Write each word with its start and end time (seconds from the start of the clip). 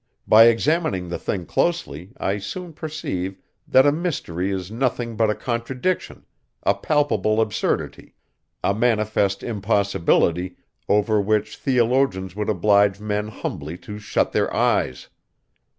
By 0.27 0.45
examining 0.45 1.09
the 1.09 1.19
thing 1.19 1.45
closely, 1.45 2.11
I 2.17 2.39
soon 2.39 2.73
perceive, 2.73 3.37
that 3.67 3.85
a 3.85 3.91
mystery 3.91 4.49
is 4.49 4.71
nothing 4.71 5.15
but 5.15 5.29
a 5.29 5.35
contradiction, 5.35 6.25
a 6.63 6.73
palpable 6.73 7.39
absurdity, 7.39 8.15
a 8.63 8.73
manifest 8.73 9.43
impossibility, 9.43 10.55
over 10.89 11.21
which 11.21 11.55
theologians 11.55 12.35
would 12.35 12.49
oblige 12.49 12.99
men 12.99 13.27
humbly 13.27 13.77
to 13.77 13.99
shut 13.99 14.31
their 14.31 14.51
eyes. 14.51 15.07